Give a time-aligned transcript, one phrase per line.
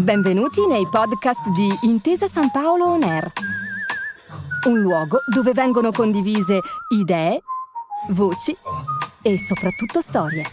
[0.00, 3.30] Benvenuti nei podcast di Intesa San Paolo On Air,
[4.66, 7.42] un luogo dove vengono condivise idee,
[8.08, 8.56] voci
[9.20, 10.44] e soprattutto storie.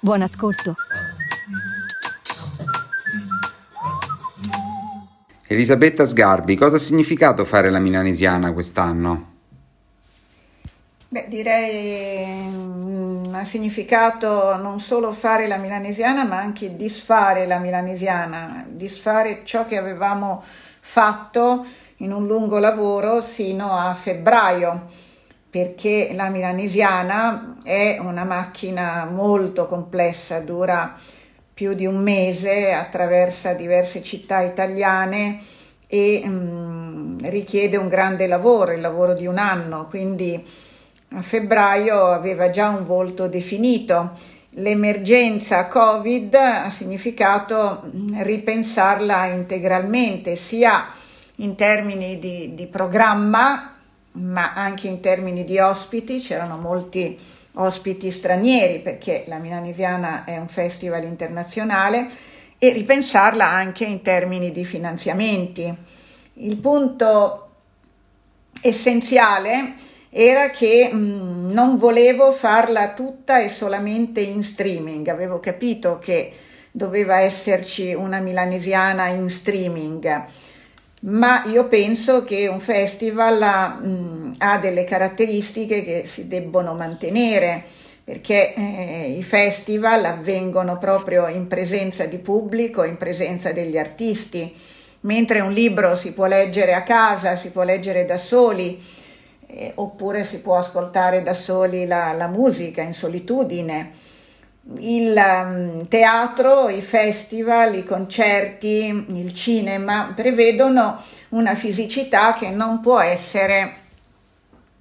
[0.00, 0.74] Buon ascolto.
[5.46, 9.32] Elisabetta Sgarbi, cosa ha significato fare la milanesiana quest'anno?
[11.08, 12.77] Beh, direi
[13.38, 19.76] ha significato non solo fare la milanesiana, ma anche disfare la milanesiana, disfare ciò che
[19.76, 20.42] avevamo
[20.80, 21.66] fatto
[21.98, 24.88] in un lungo lavoro sino a febbraio,
[25.50, 30.96] perché la milanesiana è una macchina molto complessa, dura
[31.54, 35.40] più di un mese, attraversa diverse città italiane
[35.88, 40.66] e mh, mm, richiede un grande lavoro, il lavoro di un anno, quindi
[41.10, 44.12] a febbraio aveva già un volto definito.
[44.52, 50.88] L'emergenza Covid ha significato ripensarla integralmente, sia
[51.36, 53.74] in termini di, di programma,
[54.12, 56.18] ma anche in termini di ospiti.
[56.18, 57.16] C'erano molti
[57.54, 62.08] ospiti stranieri perché la Milanesiana è un festival internazionale
[62.58, 65.72] e ripensarla anche in termini di finanziamenti.
[66.34, 67.44] Il punto
[68.60, 69.74] essenziale
[70.10, 76.32] era che mh, mm, non volevo farla tutta e solamente in streaming, avevo capito che
[76.70, 80.24] doveva esserci una milanesiana in streaming,
[81.00, 86.74] ma io penso che un festival ha, mh, mm, ha delle caratteristiche che si debbono
[86.74, 87.76] mantenere
[88.08, 94.56] perché eh, i festival avvengono proprio in presenza di pubblico, in presenza degli artisti,
[95.00, 98.82] mentre un libro si può leggere a casa, si può leggere da soli,
[99.48, 104.06] eh, oppure si può ascoltare da soli la, la musica in solitudine.
[104.78, 113.00] Il um, teatro, i festival, i concerti, il cinema prevedono una fisicità che non può
[113.00, 113.76] essere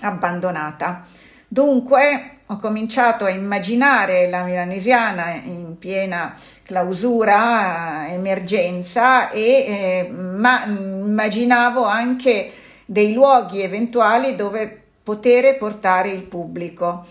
[0.00, 1.06] abbandonata.
[1.48, 11.84] Dunque ho cominciato a immaginare la milanesiana in piena clausura, emergenza, e, eh, ma immaginavo
[11.84, 12.52] anche
[12.92, 17.06] dei luoghi eventuali dove poter portare il pubblico.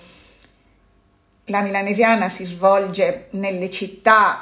[1.45, 4.39] La milanesiana si svolge nelle città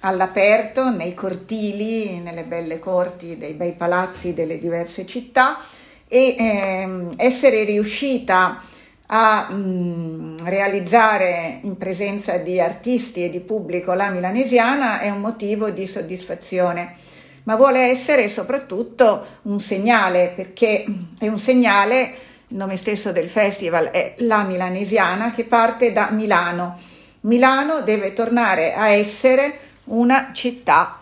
[0.00, 5.60] all'aperto, nei cortili, nelle belle corti dei bei palazzi delle diverse città
[6.08, 8.64] e ehm, essere riuscita
[9.06, 15.70] a mh, realizzare in presenza di artisti e di pubblico la milanesiana è un motivo
[15.70, 16.96] di soddisfazione
[17.44, 20.84] ma vuole essere soprattutto un segnale, perché
[21.18, 22.14] è un segnale,
[22.48, 26.78] il nome stesso del festival è La Milanesiana, che parte da Milano.
[27.22, 31.00] Milano deve tornare a essere una città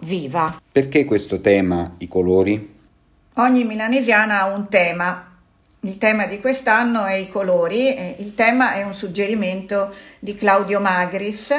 [0.00, 0.60] viva.
[0.70, 2.78] Perché questo tema, i colori?
[3.34, 5.26] Ogni milanesiana ha un tema.
[5.80, 11.54] Il tema di quest'anno è i colori, il tema è un suggerimento di Claudio Magris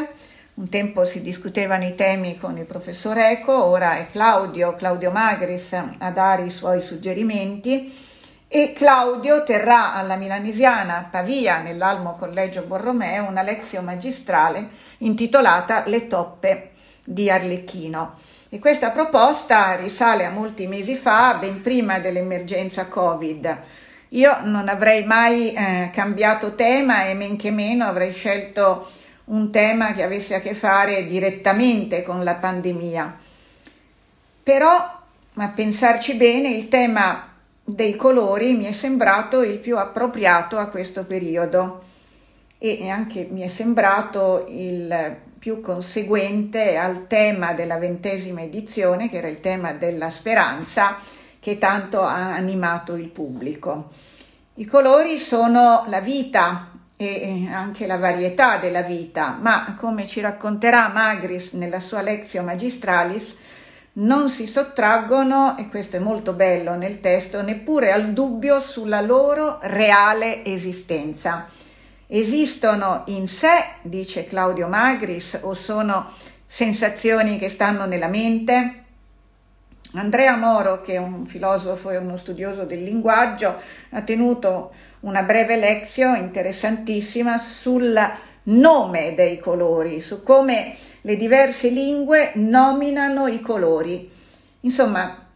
[0.53, 5.73] un tempo si discutevano i temi con il professor Eco, ora è Claudio, Claudio Magris
[5.97, 7.93] a dare i suoi suggerimenti
[8.47, 14.67] e Claudio terrà alla Milanesiana Pavia, nell'Almo Collegio Borromeo, una lezione magistrale
[14.97, 18.19] intitolata Le toppe di Arlecchino.
[18.49, 23.57] E questa proposta risale a molti mesi fa, ben prima dell'emergenza Covid.
[24.09, 28.91] Io non avrei mai eh, cambiato tema e men che meno avrei scelto
[29.31, 33.19] un tema che avesse a che fare direttamente con la pandemia.
[34.43, 34.99] Però,
[35.33, 37.27] a pensarci bene, il tema
[37.63, 41.83] dei colori mi è sembrato il più appropriato a questo periodo
[42.57, 49.27] e anche mi è sembrato il più conseguente al tema della ventesima edizione, che era
[49.27, 50.97] il tema della speranza,
[51.39, 53.91] che tanto ha animato il pubblico.
[54.55, 56.70] I colori sono la vita,
[57.09, 63.35] e anche la varietà della vita, ma come ci racconterà Magris nella sua Lezio Magistralis,
[63.93, 69.59] non si sottraggono, e questo è molto bello nel testo, neppure al dubbio sulla loro
[69.61, 71.47] reale esistenza.
[72.07, 76.11] Esistono in sé, dice Claudio Magris, o sono
[76.45, 78.83] sensazioni che stanno nella mente?
[79.93, 83.59] Andrea Moro, che è un filosofo e uno studioso del linguaggio,
[83.89, 87.99] ha tenuto una breve lezione interessantissima sul
[88.43, 94.09] nome dei colori, su come le diverse lingue nominano i colori.
[94.61, 95.27] Insomma,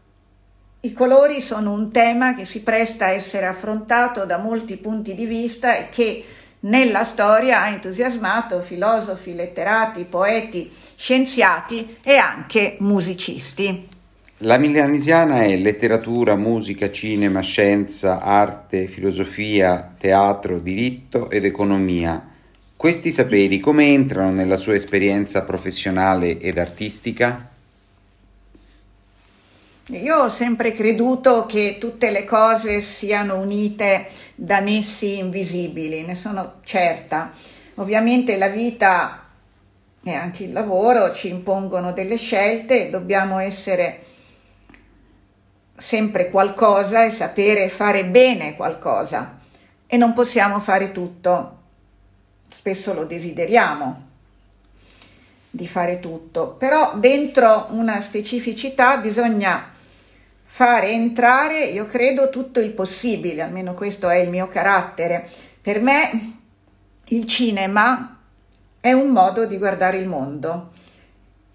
[0.81, 5.25] i colori sono un tema che si presta a essere affrontato da molti punti di
[5.25, 6.25] vista e che
[6.61, 13.94] nella storia ha entusiasmato filosofi, letterati, poeti, scienziati e anche musicisti.
[14.39, 22.31] La milanesiana è letteratura, musica, cinema, scienza, arte, filosofia, teatro, diritto ed economia.
[22.75, 27.47] Questi saperi come entrano nella sua esperienza professionale ed artistica?
[29.85, 36.55] Io ho sempre creduto che tutte le cose siano unite da nessi invisibili, ne sono
[36.65, 37.31] certa.
[37.75, 39.29] Ovviamente la vita
[40.03, 44.01] e anche il lavoro ci impongono delle scelte, dobbiamo essere
[45.77, 49.39] sempre qualcosa e sapere fare bene qualcosa
[49.87, 51.57] e non possiamo fare tutto.
[52.49, 54.03] Spesso lo desideriamo
[55.49, 59.71] di fare tutto, però dentro una specificità bisogna
[60.43, 65.29] fare entrare, io credo, tutto il possibile, almeno questo è il mio carattere.
[65.61, 66.37] Per me
[67.09, 68.19] il cinema
[68.79, 70.71] è un modo di guardare il mondo,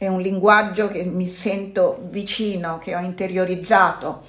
[0.00, 4.24] è un linguaggio che mi sento vicino, che ho interiorizzato.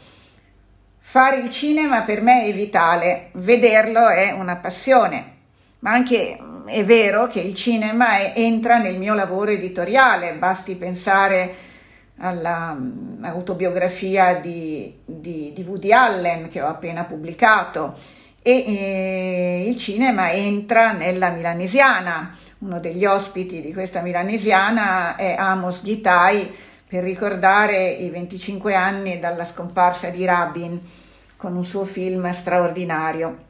[0.99, 5.35] Fare il cinema per me è vitale, vederlo è una passione,
[5.79, 11.55] ma anche è vero che il cinema è, entra nel mio lavoro editoriale, basti pensare
[12.17, 17.97] all'autobiografia di, di, di, Woody Allen che ho appena pubblicato
[18.43, 22.35] e eh, il cinema entra nella milanesiana.
[22.59, 26.53] Uno degli ospiti di questa milanesiana è Amos Ghitai
[26.87, 30.79] per ricordare i 25 anni dalla scomparsa di Rabin
[31.37, 33.49] con un suo film straordinario.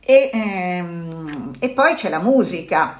[0.00, 2.98] E, ehm, e poi c'è la musica,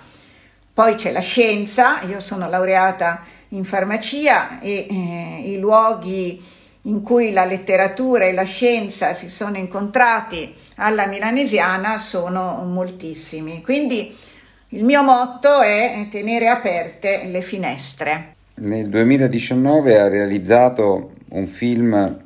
[0.72, 6.42] poi c'è la scienza, io sono laureata in farmacia e eh, i luoghi
[6.82, 13.62] in cui la letteratura e la scienza si sono incontrati alla milanesiana sono moltissimi.
[13.62, 14.16] Quindi
[14.68, 18.34] il mio motto è tenere aperte le finestre.
[18.54, 22.20] Nel 2019 ha realizzato un film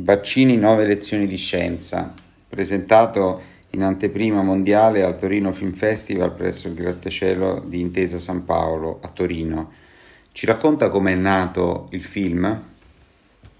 [0.00, 2.12] Vaccini, nove lezioni di scienza,
[2.48, 9.00] presentato in anteprima mondiale al Torino Film Festival presso il grattacielo di Intesa San Paolo
[9.02, 9.72] a Torino.
[10.32, 12.62] Ci racconta com'è nato il film?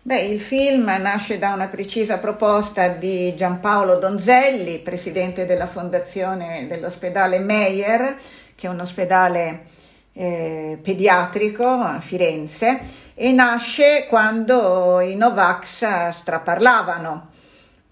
[0.01, 7.41] Beh, il film nasce da una precisa proposta di Giampaolo Donzelli, presidente della fondazione dell'ospedale
[7.41, 8.17] Meyer,
[8.55, 9.67] che è un ospedale
[10.13, 12.81] eh, pediatrico a Firenze,
[13.15, 17.31] e nasce quando i Novax straparlavano.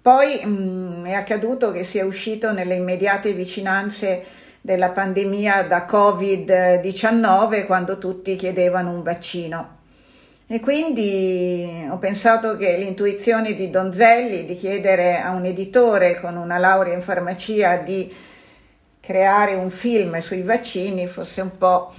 [0.01, 4.25] Poi mh, mm, è accaduto che sia uscito nelle immediate vicinanze
[4.61, 9.76] della pandemia da Covid-19 quando tutti chiedevano un vaccino.
[10.49, 16.57] E quindi ho pensato che l'intuizione di Donzelli di chiedere a un editore con una
[16.57, 18.15] laurea in farmacia di
[19.01, 21.93] creare un film sui vaccini fosse un po'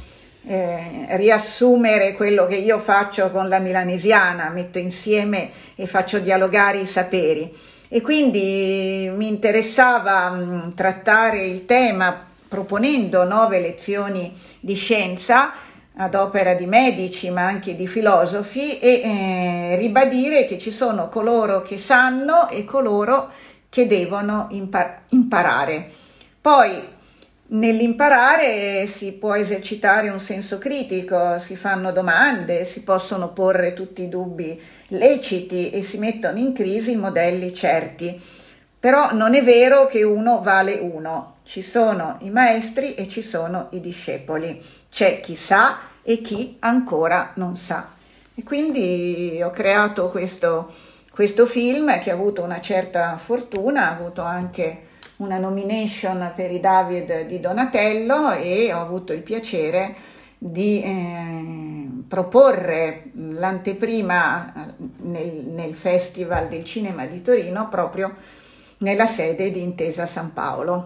[0.45, 6.85] eh, riassumere quello che io faccio con la milanesiana, metto insieme e faccio dialogare i
[6.85, 7.53] saperi.
[7.89, 15.51] E quindi mi interessava mh, trattare il tema proponendo nove lezioni di scienza
[15.97, 21.61] ad opera di medici ma anche di filosofi e eh, ribadire che ci sono coloro
[21.61, 23.31] che sanno e coloro
[23.69, 25.89] che devono impar- imparare.
[26.39, 26.95] Poi
[27.49, 34.09] nell'imparare si può esercitare un senso critico, si fanno domande, si possono porre tutti i
[34.09, 38.19] dubbi leciti e si mettono in crisi modelli certi.
[38.79, 43.67] Però non è vero che uno vale uno, ci sono i maestri e ci sono
[43.71, 47.95] i discepoli, c'è chi sa e chi ancora non sa.
[48.33, 50.73] E quindi ho creato questo,
[51.11, 54.85] questo film che ha avuto una certa fortuna, ha avuto anche
[55.17, 59.95] una nomination per i David di Donatello e ho avuto il piacere
[60.37, 68.15] di eh, proporre l'anteprima nel, nel Festival del Cinema di Torino proprio
[68.79, 70.85] nella sede di Intesa San Paolo.